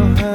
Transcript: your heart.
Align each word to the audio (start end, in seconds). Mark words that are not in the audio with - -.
your 0.00 0.16
heart. 0.16 0.29